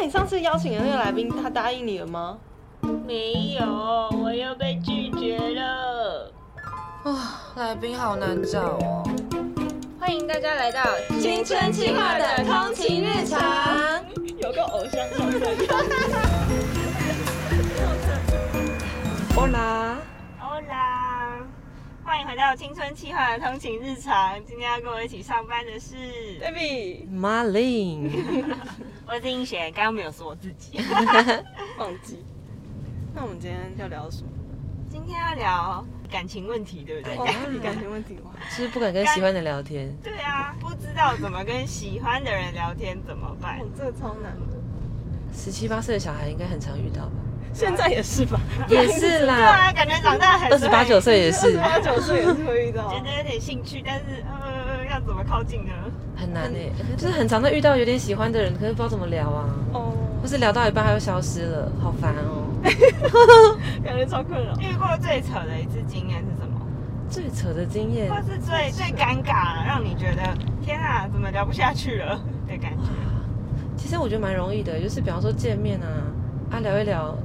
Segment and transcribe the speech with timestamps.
[0.00, 2.38] 那你上次邀请的那个来宾，他答应你了吗？
[3.04, 3.66] 没有，
[4.22, 6.32] 我又被拒绝了。
[7.02, 9.02] 啊，来宾好难找哦。
[9.98, 10.84] 欢迎大家来到
[11.20, 13.42] 青春期化的通勤日常，
[14.36, 15.40] 有个偶像上身。
[19.34, 19.98] Hola，Hola，
[22.04, 24.38] 欢迎回到青春期化的通勤日常。
[24.46, 25.96] 今天要跟我一起上班的是
[26.40, 28.08] Baby，马琳，
[29.10, 30.78] 我是英贤，刚刚没有说我自己。
[31.78, 32.22] 忘记。
[33.14, 34.28] 那我们今天要聊什么？
[34.90, 37.16] 今天要聊感情问题，对不对？
[37.60, 38.30] 感情问题哇？
[38.50, 39.90] 是不是不敢跟喜欢的聊天？
[40.04, 44.56] 对啊，不知道怎么跟喜欢的人聊天怎么办哦？，这个超难的。
[45.32, 47.12] 十七八岁的小孩应该很常遇到吧？
[47.54, 48.38] 现在也是吧？
[48.68, 52.86] 也是啦对啦，啊，感觉长大很二十八九岁也是二十八九岁也是会遇到。
[52.90, 54.47] 觉得有点兴趣，但是呃，
[54.98, 55.72] 要怎么靠近呢？
[56.16, 62.44] 很难哎，就是很常会遇到有点喜欢的人，可是不知道怎么聊啊，哦，或是聊到一半他又消失了，好烦哦。
[63.84, 64.52] 感觉超困扰。
[64.60, 66.60] 遇过最扯的一次经验是什么？
[67.08, 70.22] 最扯的经验或，是最最尴尬，让你觉得
[70.60, 72.90] 天啊，怎么聊不下去了的感觉？
[73.76, 75.86] 其实我觉得蛮容易的，就是比方说见面啊，
[76.50, 77.16] 啊聊一聊，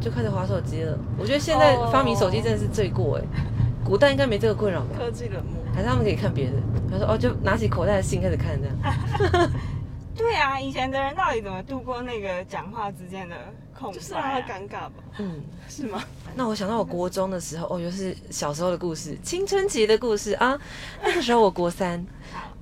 [0.00, 0.98] 就开始划手机了。
[1.18, 3.44] 我觉得现在哦发明手机真的是罪过哎，
[3.84, 4.96] 古代应该没这个困扰吧？
[4.98, 5.62] 科技冷漠。
[5.74, 6.52] 还是他们可以看别的？
[6.90, 9.50] 他说哦，就拿起口袋的信开始看这样。
[10.16, 13.34] 对啊，以前的人到底怎么度过那个讲话之间的
[13.76, 14.40] 空就是让他？
[14.42, 14.92] 尴尬吧？
[15.18, 16.00] 嗯，是吗？
[16.36, 20.56] 那我想到我国中的时候，哦，就是小时候的故事，青春期的故事啊。
[21.02, 22.06] 那个时候我国三，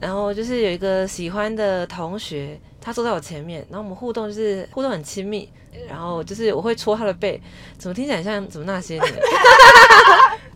[0.01, 5.47] 然后就是有一个喜欢的同学，他坐在我前面，然后我们互动就是互动很亲密，
[5.87, 7.39] 然后就是我会戳他的背，
[7.77, 9.05] 怎么听起来像怎么那些年？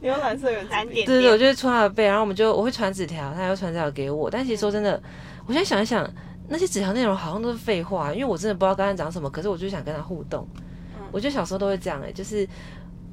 [0.07, 4.31] 你有蓝色有三点对对对，我，就会戳他的背，然后我们就我会传纸条，他也会传纸条给我。
[4.31, 5.03] 但其实说真的，
[5.47, 6.09] 我现在想一想，
[6.49, 10.47] 那些纸条内容好像都是废话，因为我真的不知道跟他讲什么，可是我就想跟他互动。
[11.11, 12.49] 我觉得小时候都会这样哎、就是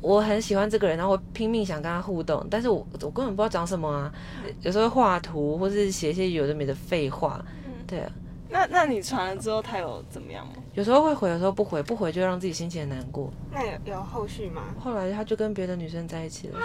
[0.01, 4.13] 我很喜欢这个人，然后我拼命想跟他互动，但是我我根本不知道讲什么啊。
[4.61, 7.43] 有时候画图，或是写一些有的没的废话。
[7.87, 8.11] 对啊，
[8.53, 10.53] 那那你传了之后，他有怎么样吗？
[10.75, 13.33] 有时候会回，有时候不回，不回就会让自己心情很难过。
[13.51, 14.61] 那有有后续吗？
[14.79, 16.59] 后来他就跟别的女生在一起了。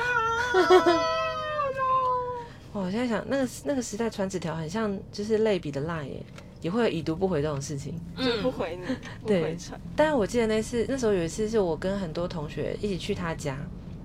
[2.75, 6.23] 哇， 我现在想，那个那个时代传纸条很像就是类比的 line 耶，
[6.61, 7.99] 也会有已读不回这种事情。
[8.19, 8.87] 就不回你，
[9.23, 9.81] 不对回传。
[9.97, 13.57] 但是我记得那次，那时候有一次是我跟很多同学一起去他家，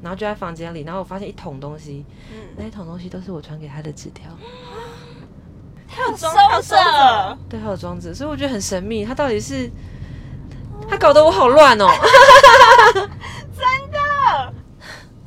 [0.01, 4.31] 然后就在房间里，然后我发现一桶东西，嗯，那一桶东西都是我传给他的纸条，
[5.95, 9.69] 他有装，收着，对，还有装置，所以我觉得很神秘，他到底是
[10.89, 11.87] 他搞得我好乱哦，
[12.93, 14.53] 真的。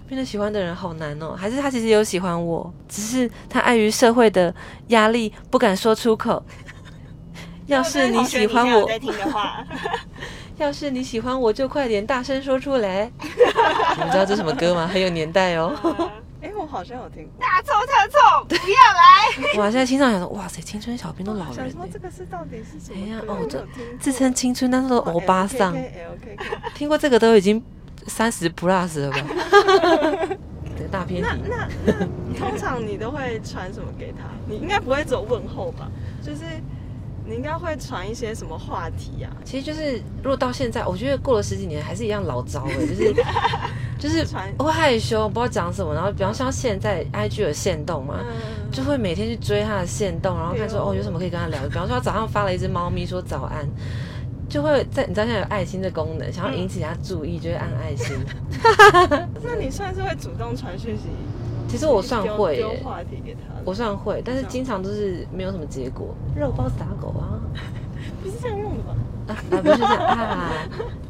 [0.08, 4.54] 变得喜欢的人好难哦，还是他其实有喜欢我，只是他碍于社会的
[4.88, 6.40] 压力不敢说出口。
[7.66, 8.88] 要是你喜欢我
[10.58, 13.10] 要是你喜欢我，就快点大声说出来。
[13.20, 14.86] 你们知道这什么歌吗？
[14.86, 15.72] 很有年代哦。
[16.40, 17.40] 呃哎，我好像有听过。
[17.40, 18.60] 大错特错，不要
[18.92, 19.58] 来。
[19.58, 23.32] 哇，现在青少年想说，哇塞，青春小兵都老人呢想说这，个是到底是什么哎呀歌？
[23.32, 23.66] 哦这
[23.98, 25.76] 自称青春，但是都欧巴桑。
[26.74, 27.62] 听过这个都已经
[28.06, 29.18] 三十 plus 了吧？
[30.76, 31.28] 对，大偏题。
[31.48, 32.06] 那那
[32.38, 34.24] 通常你都会传什么给他？
[34.46, 35.90] 你应该不会走问候吧？
[36.22, 36.42] 就是
[37.24, 39.30] 你应该会传一些什么话题啊？
[39.42, 43.14] 其实就是，如果到现在，我觉得过了十几年还是一样老招哎，就是
[43.98, 45.94] 就是传会害羞，不知道讲什么。
[45.94, 51.60] 然后，比方像现在 IG 有限动嘛，嗯，就会每天去追他的限动，然后看说哦哦有什么可以跟他聊。
[51.64, 53.66] 比方说他早上发了一只猫咪说早安，
[54.48, 58.16] 就会在你知道现在有爱心的功能，想要引起他注意就会按爱心。
[59.42, 61.04] 那你算是会主动传讯息？
[61.68, 62.64] 其实我算丢会。
[63.64, 66.14] 我算会，但是经常都是没有什么结果。
[66.36, 67.34] 肉包子打狗啊
[68.22, 68.96] 不是这样用的吧？
[69.28, 70.52] 啊啊不是这样啊！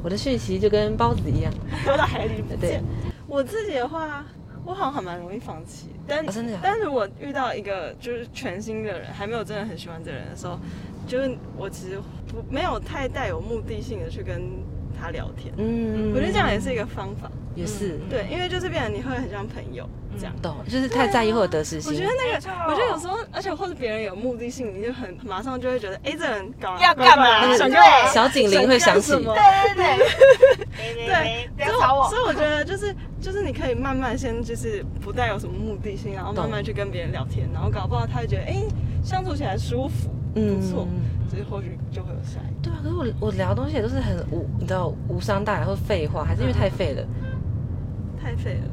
[0.03, 1.53] 我的讯息就跟包子一样，
[1.85, 2.85] 丢到海里不对见。
[3.27, 4.25] 我自己的话，
[4.65, 10.59] 我好像还蛮容易放弃，但、哦真的假的但是我遇到一个就是全新的人，还没有真的很喜欢这个人的时候，
[11.07, 11.99] 就是我其实
[12.29, 14.43] 不没有太带有目的性的去跟
[15.01, 15.53] 他聊天。
[15.57, 17.99] 嗯，我觉得这样也是一个方法，也是。
[18.11, 19.89] 对，因为就是变得你会很像朋友
[20.19, 20.35] 这样。
[20.43, 21.93] 懂，就是太在意或者得失心。
[21.93, 27.57] 我觉得那个，我觉得有时候，而且或者别人有目的性，你就很马上就会觉得，哎，这人搞要干嘛？
[28.13, 29.13] 小警铃会响起。
[29.13, 29.23] 对
[29.75, 29.97] 对
[30.77, 32.09] 对，对， 不要吵我。
[32.09, 32.21] 所以。
[32.21, 38.63] 所以我觉得就是就是你可以慢慢先就是不带有什么目的性，然后慢慢去跟别人聊天，然后搞不好他会觉得哎
[39.05, 40.89] 相处起来舒服，不错，
[41.37, 47.03] 所以或许就会有下一对啊，可是我我聊的东西也都是很无，你知道无伤大雅或废话，还是因为太废了。
[47.03, 47.09] 个，
[48.23, 48.71] 太废了，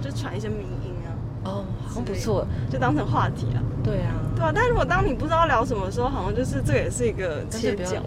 [0.00, 1.10] 就传一些迷音啊，
[1.42, 2.46] 哦，好像不错。
[2.70, 4.52] 就当成话题啊，对啊，对啊。
[4.54, 8.00] 但如果当你不知道聊什么的时候，好像就是这个也是一个切角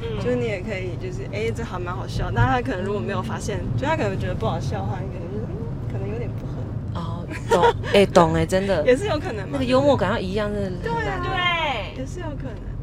[0.00, 0.18] 嗯。
[0.24, 5.44] 就是你也可以就是哎这还蛮好笑，但他可能如果没有发现，就他可能觉得不好笑的话，你可能就是
[5.92, 6.52] 可能有点不合。
[6.94, 9.46] 哦，懂哎懂哎，真的也是有可能。
[9.52, 12.73] 那个幽默感要一样，真的对对，也是有可能，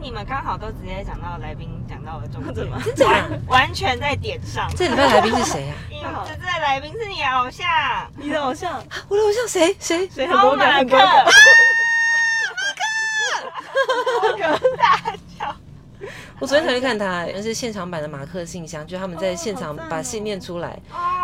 [0.00, 2.80] 你们刚好都直接讲到来宾讲到了重点 吗？
[3.06, 4.68] 完完全在点上。
[4.76, 6.24] 这礼拜来宾是谁啊？
[6.26, 7.66] 这这来宾是你偶像，
[8.16, 10.26] 你的偶像，我的偶像谁谁谁？
[10.26, 10.96] 欧马克。
[14.76, 14.96] 大
[15.38, 15.54] 叫！
[16.38, 20.78] 我昨天才去看他，那是现场版的马克信箱，就他们在现场把信念出来。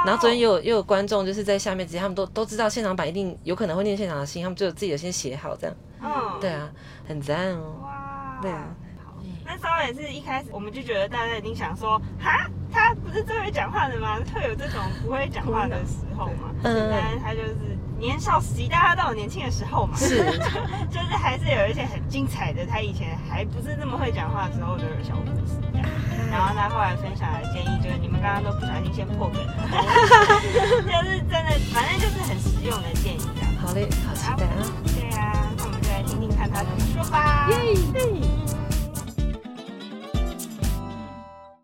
[0.05, 5.77] 然后昨天又有又有观众就是在下面直接，他们都都知道现场版一定有可能会念现场的信，他们就有自己的先写好这样。
[6.03, 6.69] 嗯，对啊，
[7.09, 7.77] 很赞哦。
[8.45, 8.65] 哇，对啊。
[9.45, 14.19] 那时候也是一开始，我们就觉得大家一定想说，哈，他不是最会讲话的吗？
[14.35, 16.51] 会有这种不会讲话的时候嘛？
[16.63, 17.57] 嗯，但他就是。
[17.97, 20.19] 年少时期，大家都有年轻的时候嘛，是，
[20.91, 22.67] 就是还是有一些很精彩的。
[22.67, 25.57] 他以前还不是那么会讲话的时候，就有小故事。
[26.31, 29.55] 然后他后来分享的建议就是，你们刚刚都不小心先破梗了，
[30.85, 33.21] 就是真的，反正就是很实用的建议。
[33.63, 34.67] 好嘞，好期待啊！
[34.85, 35.44] 对啊，
[36.07, 37.49] 听听看他怎么说吧。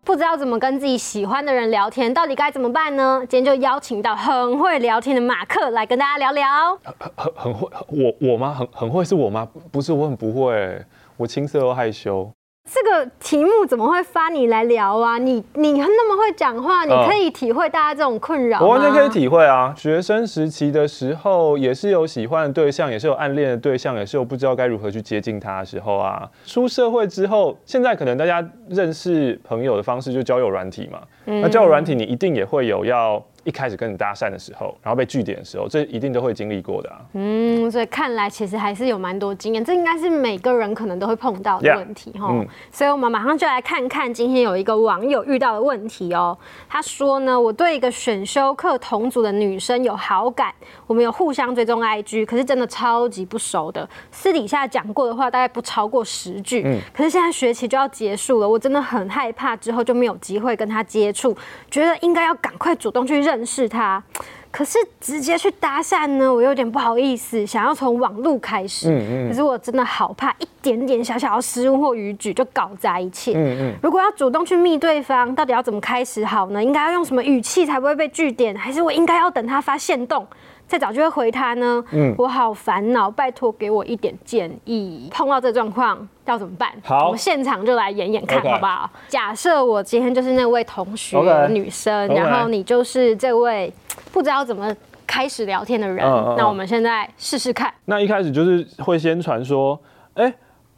[0.03, 3.21] 不知道怎么跟自己喜欢的人聊天，到底该怎么办呢？
[3.29, 6.45] 今天就邀请到很会聊天的马克来跟大家聊聊。
[6.83, 8.53] 很很很会，我我吗？
[8.53, 9.47] 很很会是我吗？
[9.71, 10.83] 不是，我很不会，
[11.15, 12.29] 我青涩又害羞。
[12.73, 15.17] 这个题目怎么会发你来聊啊？
[15.17, 19.73] 你你那么会讲话，你可以体会大家这种困扰我完全可以体会啊！
[19.77, 26.25] 学生时期的时候，也是有喜欢的对象，也是有暗恋的对象，也是有不知道该如何去接近他的时候啊。
[26.45, 30.99] 出社会之后，现在可能大家认识朋友的方式就交友软体嘛。
[31.25, 33.21] 那交友软体，你一定也会有要。
[33.43, 37.01] 一开始跟你搭讪的时候，然后被拒点的时候，这一定都会经历过的啊。
[37.13, 42.31] 嗯，所以看来其实还是有蛮多经验，这应该是每个人可能都会碰到的问题哈。
[42.71, 46.37] 所以我们马上就来看看今天有一个网友遇到的问题哦。
[46.69, 50.53] 他说呢，我对一个选修课同组的女生有好感，
[50.85, 56.61] 我们有互相追踪 IG，可是真的超级不熟的，私底下讲过的话大概不超过十句。
[56.63, 56.79] 嗯。
[56.93, 61.35] 可是现在学期就要结束了，我真的很害怕之后就没有机会跟她接触，
[61.71, 63.30] 觉得应该要赶快主动去认。
[63.31, 64.03] 认识他，
[64.51, 68.89] 可是直接去搭讪呢，我有点不好意思，想要从网路开始。
[68.91, 69.29] 嗯嗯。
[69.29, 73.31] 可是我真的好怕一点点小小的失误或语句就搞砸一切。
[73.33, 73.73] 嗯嗯。
[73.81, 76.61] 如果要主动去密对方，到底要怎么开始好呢？
[76.61, 78.53] 应该要用什么语气才不会被拒点？
[78.55, 80.27] 还是我应该要等他发现动？
[80.71, 85.09] 再早就会回他呢，嗯，我好烦恼，拜托给我一点建议。
[85.11, 86.71] 碰到这状况要怎么办？
[86.81, 88.89] 好，我们现场就来演演看，好不好？
[89.09, 91.19] 假设我今天就是那位同学
[91.49, 93.69] 女生，然后你就是这位
[94.13, 94.73] 不知道怎么
[95.05, 95.97] 开始聊天的人，
[96.37, 97.73] 那我们现在试试看。
[97.83, 99.77] 那一开始就是会先传说，
[100.13, 100.33] 哎，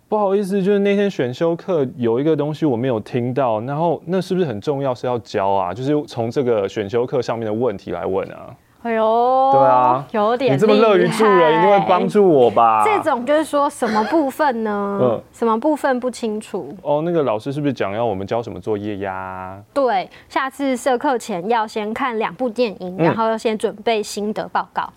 [0.10, 5.72] 不好意思，就是那天选修课有一个东西我没有听到，然后那是不是很重要是要教啊？
[5.72, 8.50] 就是从这个选修课上面的问题来问啊。
[8.84, 12.84] 哎呦，对啊，有点你这么乐于助人，一定会帮助我吧？
[12.84, 15.00] 这种就是说什么部分呢？
[15.02, 16.76] 嗯，什么部分不清楚？
[16.82, 19.58] 哦，那个老师是不是讲要我们交什么作业呀？
[19.74, 24.92] 对，下次社课前要先看两部电影，然后要先准备心得报告。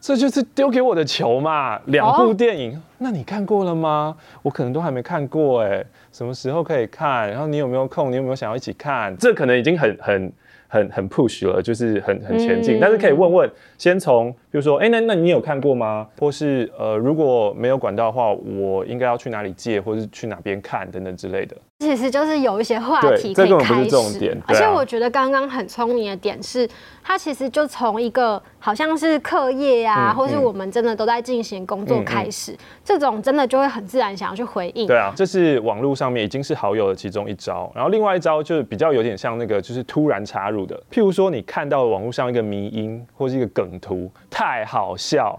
[0.00, 1.78] 这就是丢给我的球嘛？
[1.84, 4.16] 两部电影，那你看过了吗？
[4.42, 7.30] 我可能都还没看过哎，什么时候可以看？
[7.30, 8.10] 然后你有没有空？
[8.10, 9.16] 你有没有想要一起看？
[9.18, 10.32] 这可能已经很很。
[10.70, 16.06] 很很 push 了，就是很很前进，但是可以问问，先从比如说，哎，那那你有看过吗？
[16.18, 21.56] 或是呃，如果没有管道的话，我应该要去哪里借，或是去哪边看等等之类的。
[21.90, 26.68] 其实就是有一些话题可以开始，而且我觉得刚刚很聪明的点是，
[27.02, 34.86] 他其实就从一个好像是课业啊，或是我们真的都在进行工作开始，这种真的就会很自然想要去回应。
[34.86, 45.36] 对啊，这是网络上面已经是好友的其中一招，然后另外一招就是比较有点像那个就是突然插入的，譬如说你看到网络上一个迷音或是一个梗图，太好笑，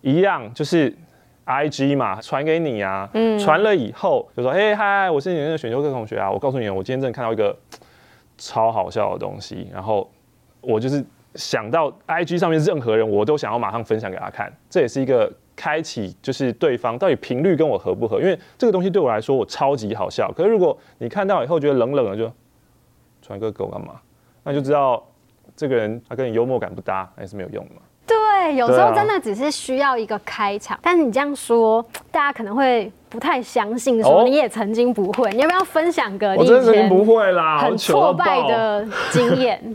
[0.00, 0.92] 一样就是。
[1.44, 7.56] I G 嘛，传给你啊，传了以后就说，嘿嗨，我是你那个选修课同学啊，我告诉你，我今天真的看到一个
[8.38, 10.10] 超好笑的东西，然后
[10.60, 22.32] 我就是想到 I G 上面任何人，我都想要马上分享给他看，这也是一个开启，就是对方到底频率跟我合不合，因为这个东西对我来说我超级好笑，可是如果你看到以后觉得冷冷的，就
[23.20, 24.00] 传个狗干嘛？
[24.44, 25.04] 那就知道
[25.56, 27.80] 这个人他跟你幽默感不搭，还是没有用的嘛。
[28.52, 34.02] 对，有时候真的只是需要一个开场，但是你这样说， 大家可能会不太相信。
[34.02, 39.74] 说你也曾经不会，你要不要分享个你以前不会啦，很挫败的 经验？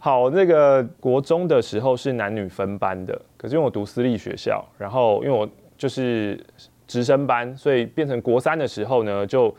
[0.00, 6.42] 好，那个国中的时候是男女分班的，可是因为我读私立学校，然后因为我就是
[6.86, 9.54] 直升班，所以变成国三的时候呢，就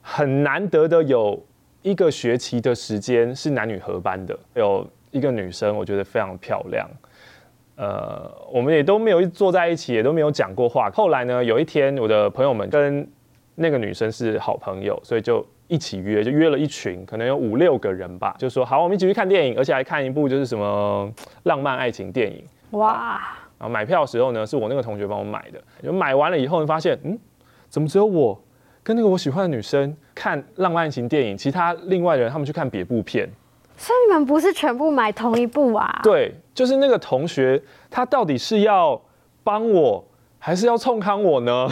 [0.00, 1.38] 很难得的有
[1.82, 6.88] 一个学期的时间是男女合班的，有一个女生，我觉得非常漂亮。
[7.76, 10.90] 呃，我们也都没有坐在一起，也都没有讲过话。
[10.90, 13.06] 后来呢，有一天，我的朋友们跟
[13.56, 21.12] 那个女生是好朋友，所以就一起约，就约了一群，可能有五六个人吧，就说好，我们一起去看电影，而且还看一部就是什么
[21.44, 22.44] 浪漫爱情电影。
[22.70, 23.20] 哇！
[23.58, 25.62] 然后买票的时候呢，是我那个同学帮我买的。
[25.82, 27.18] 就买完了以后，发现嗯，
[27.68, 28.40] 怎么只有我
[28.82, 33.28] 跟那个我喜欢的女生看浪漫爱情电影，其他另外的人他们去看别部片。
[33.76, 36.00] 所以你们不是全部买同一部啊？
[36.02, 39.00] 对，就是那个同学，他到底是要
[39.42, 40.04] 帮我，
[40.38, 41.68] 还是要冲康我呢？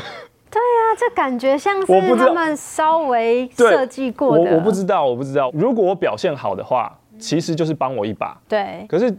[0.51, 4.51] 对啊，这感觉像是他们稍微设计过的。
[4.51, 5.51] 我我不知道，我不知道。
[5.55, 8.37] 如果我表现好的话，其实就是帮我一把。
[8.49, 8.85] 对。
[8.89, 9.11] 可是，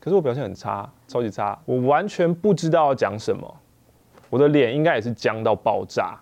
[0.00, 3.54] 可是我表现很差，超级差，我完全不知道要讲什么，
[4.28, 6.18] 我的脸应该也是僵到爆炸，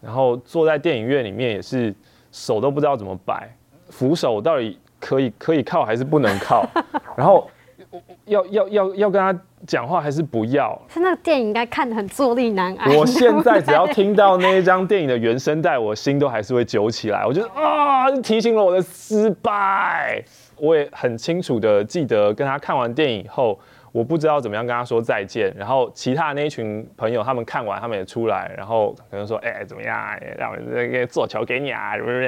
[0.00, 1.94] 然后坐在电影院里面也是
[2.32, 3.54] 手都不知道怎么摆，
[3.90, 4.78] 扶手到底。
[5.00, 6.66] 可以可以靠还是不能靠？
[7.14, 7.46] 然后
[8.26, 10.80] 要要要要跟他讲话还是不要？
[10.88, 12.94] 是那个电影应该看得很坐立难安。
[12.96, 17.24] 我现在只要听到那一张电影的原声带，我心都还是会揪起来。
[17.26, 20.22] 我觉得啊，提醒了我的失败。
[20.56, 23.58] 我也很清楚的记得跟他看完电影以后。
[23.94, 29.96] 我不知道怎么样跟他说再见，然后其他的那一群朋友他们看完，他们也出来，然后可能说，哎，怎么样？
[30.36, 32.26] 让我那个做球给你啊，是不是？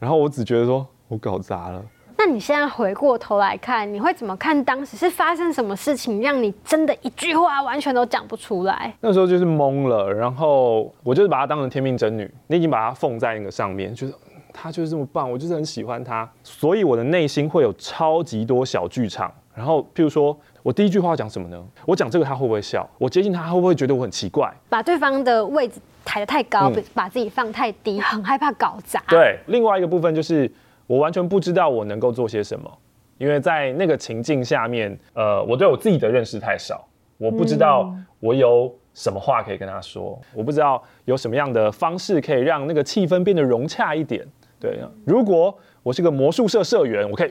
[0.00, 1.84] 然后我只觉得说我搞砸了。
[2.26, 8.90] 那你现在回过头来看，你会怎么看当时是发生什么事情，让你真的一句话完全都讲不出来？
[9.02, 14.14] 那时候就是懵了，然后我就是把她当成天命真女，你已经把她奉在那个上面，就是
[14.54, 19.30] 她就是这么棒，我就是很喜欢她，所以我的内心会有超级多小剧场。
[19.54, 20.34] 然后，譬如说。
[20.64, 21.62] 我第一句话讲什么呢？
[21.84, 22.88] 我讲这个他会不会笑？
[22.96, 24.50] 我接近他会不会觉得我很奇怪？
[24.70, 28.98] 把对方的位置抬得太高，把自己放太低，很害怕搞砸。
[29.06, 30.50] 对，另外一个部分就是
[30.86, 32.70] 我完全不知道我能够做些什么，
[33.18, 36.86] 因为在那个情境下面，呃，我对我自己的认识太少，
[37.18, 44.26] 我不知道我有什么话可以跟他说，我不知道有什么样的方式可以让那个气氛变得融洽一点。
[44.60, 47.30] 对，如果我是个魔术社社员，我可以。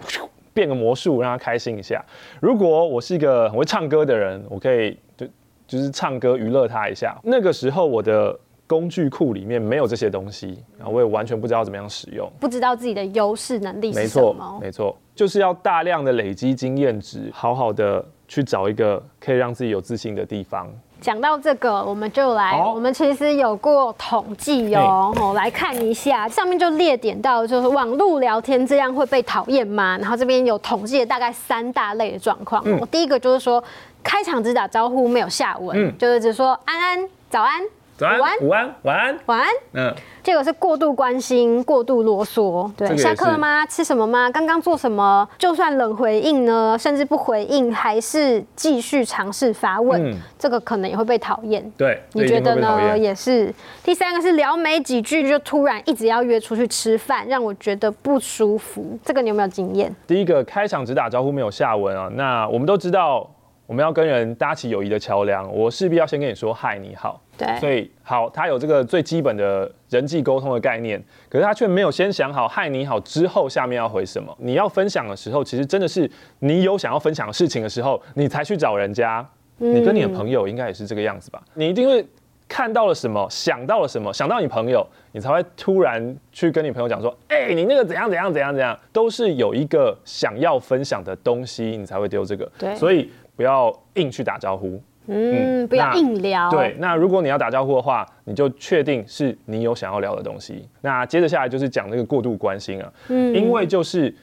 [0.55, 2.05] 变个魔术让他开心一下。
[2.39, 5.25] 如果我是一个很会唱歌的人，我可以就
[5.65, 7.19] 就是唱歌娱乐他一下。
[7.23, 14.57] 那个时候我的工具库里面没有这些东西，然后我也完全不知道怎么样使用，不知道自己的优势能力是什么。
[14.61, 20.67] 没错，就是要大量的累积经验值，好好的去找一个可以让自己有自信的地方。
[21.01, 29.97] 讲到这个，我们就来，我们其实有过统计哦，哦，来看一下，上面就列点到，就是网络聊天这样会被讨厌吗？
[29.97, 32.63] 然后这边有统计了大概三大类的状况。
[32.79, 33.61] 我第一个就是说，
[34.01, 37.61] 开场只打招呼没有下文，就是只说安安早安。
[38.03, 39.47] 早安，午安，晚安，晚安。
[39.75, 42.69] 嗯，这个是过度关心、过度啰嗦。
[42.75, 43.65] 对，下课了吗？
[43.65, 44.29] 吃什么吗？
[44.29, 45.25] 刚刚做什么？
[45.37, 51.63] 就算冷回应呢，甚至不回应，还是继续尝试发问，这个可能也会被讨厌。
[51.77, 52.97] 对，你觉得呢？
[52.97, 53.53] 也是。
[53.81, 58.99] 第三个是聊没几句就突然一直要约出去吃饭，让我觉得不舒服。
[59.05, 59.95] 这个你有没有经验？
[60.05, 63.29] 第一个开场只打招呼没有下文啊，那我们都知道。
[63.73, 67.19] 我们要跟人搭起友谊的桥梁，我势必要先跟你说嗨，你好。
[67.35, 74.31] 对，所以好，他有这个最基本的人际沟通的概念，可是他却没有先想好嗨你好之后下面要回什么。
[74.37, 79.27] 你要分享的时候，其实真的是你有想要分享的事情的时候，你才去找人家。
[79.57, 81.41] 你跟你的朋友应该也是这个样子吧？
[81.55, 82.05] 你一定会
[82.47, 92.47] 看到了什么，想到了什么，想到你朋友，你才会突然去跟你朋友讲说，哎，你那个怎样怎样怎样怎样，都是有一个想要分享的东西，你才会丢这个。
[92.59, 93.09] 对，所以。
[93.35, 96.49] 不要硬去打招呼，嗯，不要硬聊。
[96.49, 100.67] 对，那如果你要打招呼的话，你就确定是你有想要聊的东西。
[100.81, 104.13] 那接着下来就是讲那个过度关心啊，嗯，因为就是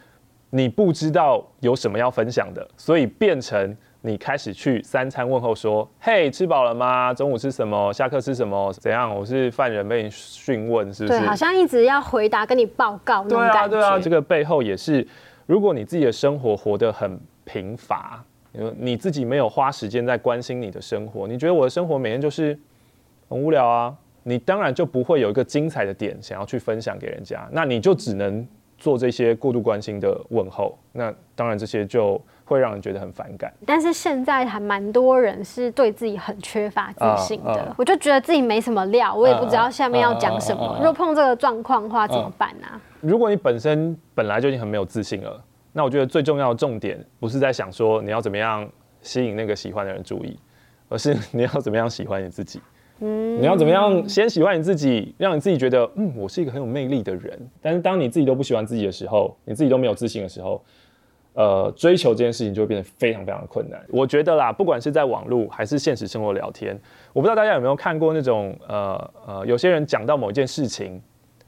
[0.51, 7.13] 你不知道有什么要分享的，所以变成你开始去三餐问候说，嘿，吃饱了吗？
[7.13, 7.93] 中午吃什么？
[7.93, 8.73] 下课吃什么？
[8.75, 9.15] 怎样？
[9.15, 11.19] 我是犯人被你讯问，是不是？
[11.19, 13.69] 对，好像一直要回答跟你报告那种感觉。
[13.69, 15.07] 对啊，对啊，这个背后也是，
[15.47, 18.25] 如果你自己的生活活得很贫乏。
[18.53, 22.59] 你你自己没有花时间在关心你的生活，你觉得我的生活每天就是
[23.29, 23.95] 很无聊啊？
[24.23, 30.79] 你当然就不会有一个精彩的点想要去分享给人家，那你就只能做这些过度关心的问候。
[30.93, 33.51] 那当然这些就会让人觉得很反感。
[33.65, 40.77] 但是现在还蛮多人是对自己很缺乏自信的，我就觉得自己没什么料，我也不知道下面要讲什么。
[40.79, 42.67] 如果碰这个状况的话，怎么办呢？
[43.01, 45.43] 如果你本身本来就已经很没有自信了。
[45.73, 48.69] 那我觉得最重要的重点不是在想说你要怎么样
[49.03, 50.39] 吸引那个喜欢的人注意，
[50.89, 52.61] 而是你要怎么样喜欢你自己。
[53.03, 57.51] 嗯，你要怎么样先喜欢你自己，让你自己觉得，嗯，我是一个很有魅力的人。
[57.63, 60.63] 但是当你自己都不喜欢自己的时候，你自己都没有自信的时候，
[61.33, 63.81] 呃，追求这件事情就会变得非常非常的困难。
[63.89, 66.79] 我觉得啦，不管是在网络还是现实生活聊天，
[67.15, 71.01] 我不知道大家有没有看过那种，呃呃，有些人讲到某一件事情，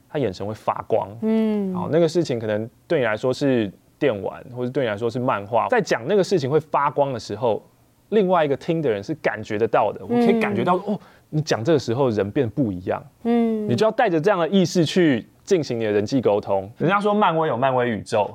[0.08, 3.70] 他眼神会发光，嗯，好，那个事情可能对你来说是
[4.02, 7.62] 电玩，或者对你来说是漫画，在讲那个事情会发光的时候。
[8.08, 16.70] 另外一个听的人是感觉得到的，我可以感觉到哦，你讲这个时候人变不一样，嗯，你就要带着这样的意识去进行你的人际沟通。
[16.76, 18.30] 人家说漫威有漫威宇宙，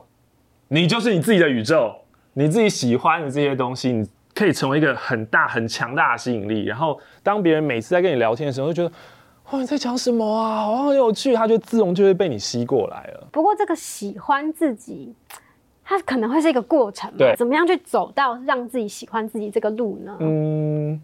[0.70, 1.94] 你就是你自己的宇宙，
[2.34, 6.66] 你自己喜欢的这些东西，你可以成为一个很大很强大的吸引力。
[6.66, 8.92] 然后当别人每次在跟你聊天的时候，就觉得
[9.52, 13.28] 哇你在讲什么啊，好很有趣，他就自动就会被你吸过来了。
[13.32, 15.14] 不过这个喜欢自己。
[15.90, 17.34] 它可能会是一个过程嘛？
[17.38, 20.18] 怎么样去走到让自己喜欢自己这个路呢？
[20.20, 21.02] 嗯，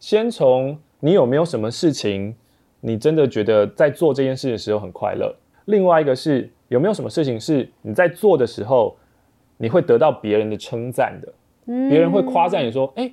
[0.00, 2.34] 先从你有没有什么事情，
[2.80, 5.32] 你真的觉得在做这件事的时候很快乐。
[5.66, 8.96] 另外一个是有没有什么事情是你在做的时候，
[9.56, 11.32] 你会得到别人的称赞的，
[11.88, 13.04] 别人会夸赞你说：“哎，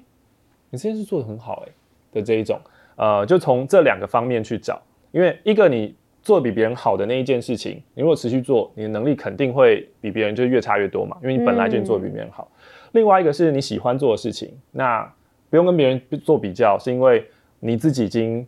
[0.72, 1.72] 你这件事做的很好。”哎
[2.12, 2.60] 的这一种，
[2.96, 5.96] 呃，就从这两个方面去找，因为一个你。
[6.22, 12.50] 做比别人好的那一件事情，你如果持续做，你的能力肯定会比别人就越差越多嘛，因为你本来就做比别人好。
[12.92, 15.02] 另外一个是你喜欢做的事情，那
[15.50, 17.26] 不用跟别人做比较，是因为
[17.60, 18.46] 你自己已经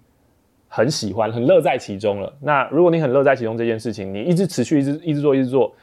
[0.67, 2.31] 很喜欢、很乐在其中了。
[2.41, 5.73] 那如果你很乐在其中这件事情，你一直持续、一直一直做、一直做，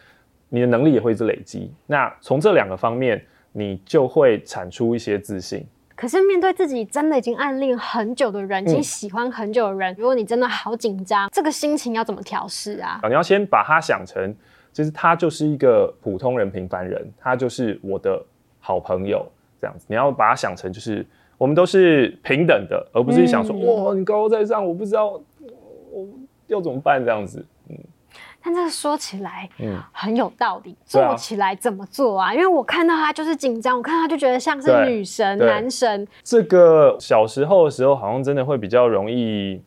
[0.48, 1.72] 你的能力也会一直累积。
[1.86, 3.20] 那从这两个方面，
[3.52, 5.66] 你就会产出一些自信。
[6.00, 12.98] 可是面对自己真的已经暗恋很久的人，已经喜欢很久的人，如果你真的好紧张，这个心情要怎么调试啊？
[13.06, 14.34] 你要先把他想成，
[14.72, 18.18] 其实他就是一个普通人、平凡人，他就是我的
[18.60, 19.30] 好朋友
[19.60, 19.84] 这样子。
[19.90, 25.20] 你要把他想成，就是我们都是平等的，而不是想说哇，你高高在上，我不知道
[25.90, 26.08] 我
[26.46, 27.44] 要怎么办这样子。
[28.42, 30.74] 但这个说起来，嗯，很有道理。
[30.84, 32.32] 做起来怎么做啊？
[32.32, 36.08] 因为我看到他就是紧张，我看到他就觉得像是女神、男神。
[36.22, 39.62] 这个小时候的时候，好像真的会比较容易，因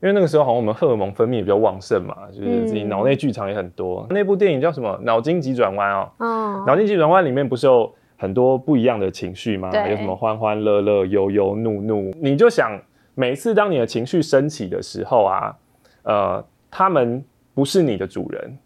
[0.00, 4.04] 为那个时候好像我们荷尔蒙分泌比较旺盛嘛，就是自己脑内剧场也很多。
[4.10, 4.98] 那部电影叫什么？
[5.02, 6.10] 脑筋急转弯哦。
[6.18, 6.64] 嗯。
[6.66, 9.70] 脑筋急转弯里面不是有很多不一样的情绪吗？
[9.88, 12.12] 有什么欢欢乐乐、忧忧怒怒？
[12.20, 12.76] 你就想，
[13.14, 15.56] 每次当你的情绪升起的时候啊，
[16.02, 17.24] 呃，他们。
[17.58, 18.56] 不是你的主人，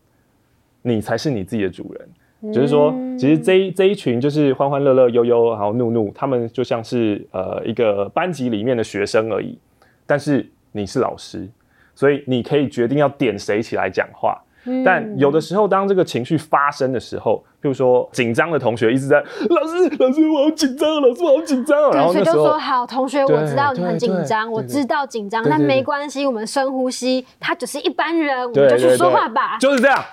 [0.82, 2.52] 你才是你自己的主人。
[2.52, 9.58] 就是说，其实这一这一群就是欢欢乐乐、悠悠，然后怒怒，他们就像是呃一个班级里面的学生而已。
[10.06, 11.48] 但是你是老师，
[11.94, 14.38] 所以你可以决定要点谁起来讲话。
[14.84, 21.90] 但有的时候，当这个情绪发生的时候，譬如说紧张的同学一直在老师，老师我好紧张，老师我好紧张。
[21.90, 29.58] 然后就说好，同学我知道你很紧张，我知道紧张，但没关系，我们深呼吸，他只是一般人，我们就去说话吧。
[29.58, 30.04] 就是这样。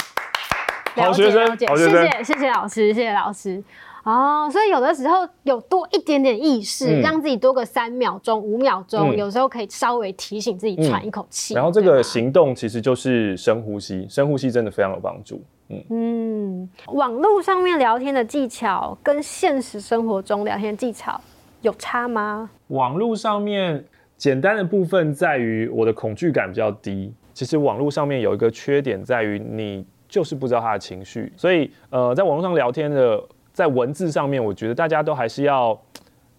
[0.95, 3.63] 好学生，好学生，谢谢谢谢老师，谢谢老师。
[4.03, 11.53] 哦，所以有的时候有多一点点意识，让自己多个三秒钟、五秒钟，有时候可以稍微提醒自己喘一口气。
[11.53, 15.43] 然后这个行动其实就是深呼吸，深呼吸真的非常有帮助。
[15.67, 21.19] 嗯嗯，网络上面聊天的技巧跟现实生活中聊天技巧
[21.61, 22.49] 有差吗？
[22.67, 23.83] 网络上面
[24.17, 27.13] 简单的部分在于我的恐惧感比较低。
[27.33, 33.21] 其实网络上面有一个缺点在于你就是不知道他的情绪，所以呃，在网络上聊天的。
[33.59, 35.77] 在文字上面，我觉得大家都还是要，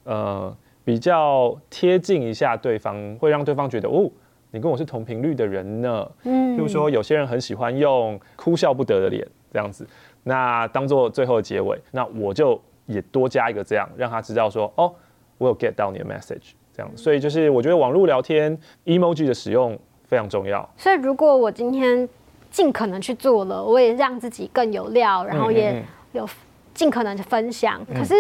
[0.05, 4.11] 呃，比较贴近一下对方，会让对方觉得哦，
[4.53, 6.11] 你跟我是同频率的人呢。
[6.23, 9.87] 嗯，譬如说有些人很喜欢用哭笑不得的脸这样子，
[10.23, 14.91] 那当做最后的结尾，那我就也多加一个这样，让他知道说哦，
[15.37, 16.91] 我有 get 到你的 message 这样。
[16.97, 20.67] 所以就是我觉得网络聊天 emoji 的使用非常重要。
[20.75, 22.09] 所以如果我今天
[22.51, 26.27] 尽可能去做了，我也让自己更有料，然后也有。
[26.75, 28.15] 尽可能的分享，可是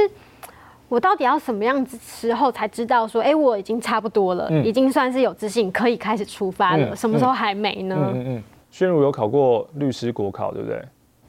[0.88, 6.94] 我到底要什么样子时候才知道说，哎，我已经差不多了，已经算是有自信，可以开始出发了。
[6.96, 7.96] 什么时候还没呢？
[8.12, 10.84] 嗯嗯，宣如有考过律师国考，对不对？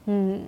[0.06, 0.40] 嗯。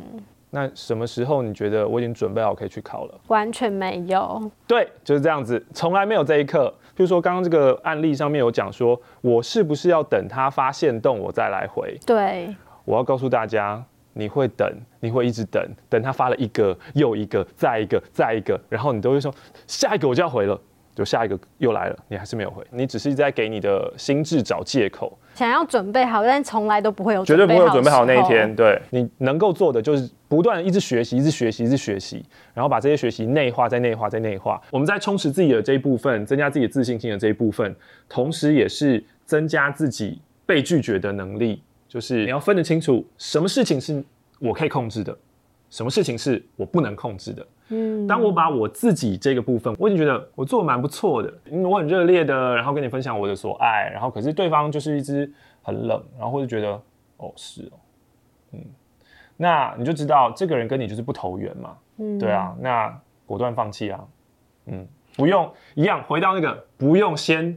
[0.51, 3.15] 那什么时候你觉得我已经准备好可以去考了？
[3.27, 4.41] 完全没有。
[4.69, 6.73] 对，就是这样子，从来没有这一刻。
[6.95, 11.99] 比如说刚刚这个案例上面有讲说，我是不是要等他发现动我再来回？
[12.07, 12.55] 对。
[12.85, 13.85] 我要告诉大家。
[14.15, 14.67] 你会等，
[15.01, 19.33] 你会一直等，等他发了一个又一个，再一个，再一个，然后你都会说
[19.67, 20.59] 下一个我就要回了，
[20.95, 28.55] 就下一个又来了，你还是没有回，你只是在给你的心智找借口，想要准备好，但从来都不会有，绝对不会有准备好那一天。
[28.55, 32.25] 对你能够做的就是不断一直学习，一直学习，一直学习，
[32.55, 34.61] 然后把这些学习内化，再内化，再内化。
[34.71, 37.75] 我们在充实自己的这一部分，增加自己的自信心的这一部分，
[38.09, 41.63] 同时也是增加自己被拒绝的能力。
[41.95, 44.03] 就是你要分得清楚，什么事情是
[44.41, 45.17] 我可以控制的，
[45.71, 47.47] 什么事情是我不能控制的。
[47.69, 56.73] 嗯，当我把我自己这个部分，我已经觉得我做的蛮不错的，我很热烈的，然后跟你分享我的所爱，然后可是对方就是一直很冷，然后或者觉得
[57.19, 57.79] 哦是哦，
[58.55, 58.61] 嗯，
[59.37, 64.05] 那你就知道这个人跟你就是不投缘嘛，嗯，对啊，那果断放弃啊，
[64.67, 64.85] 嗯，
[65.17, 67.57] 不用一样回到那个不用先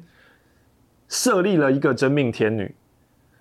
[1.07, 2.73] 设立了一个真命天女，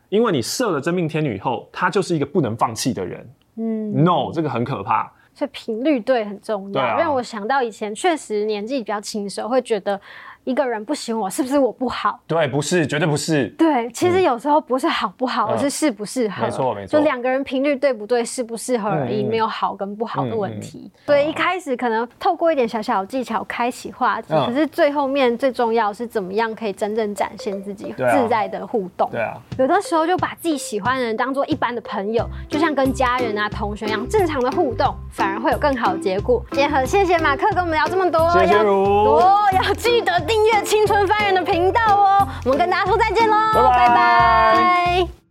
[0.09, 5.13] 因为你射了真命天女以后，她就是一个不能放弃的人，嗯，no，这个很可怕。
[5.35, 10.01] 所以频率对很重要，让我想到以前确实年纪比较轻的时候，会觉得。
[10.47, 12.21] 一个人不喜欢我，是不是我不好？
[12.25, 13.49] 对，不是，绝对不是。
[13.59, 16.45] 对，其实有时候不是好不好，而是适不适合。
[16.45, 16.97] 没错，没错。
[16.97, 20.89] 就两个人频率对不对，适不适合而已，没有好跟不好的问题。
[21.05, 29.11] 所以一开始可能透过一点小小技巧开启话题，可是最后面最重要是怎么样可以真正展现自己自在的互动。
[29.11, 29.35] 对啊。
[29.59, 36.41] 有的时候就把自己喜欢的人当做一般的朋友，就像跟家人啊、同学一样正常的互动，反而会有更好的结果。
[36.53, 38.31] 也很谢谢马克跟我们聊这么多。
[38.31, 38.77] 谢谢如。
[38.77, 42.29] 哦，要记得音乐青春发言的频道哦。
[42.45, 43.37] 我们跟大家说再见喽
[43.71, 45.26] 拜拜。